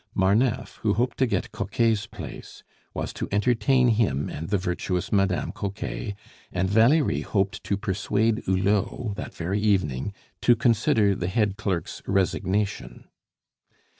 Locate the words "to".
1.19-1.27, 3.13-3.27, 7.65-7.77, 10.41-10.55